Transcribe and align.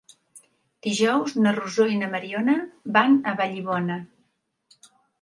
Dijous 0.87 1.35
na 1.43 1.53
Rosó 1.59 1.87
i 1.97 2.01
na 2.05 2.11
Mariona 2.15 2.57
van 2.99 3.23
a 3.31 3.37
Vallibona. 3.45 4.03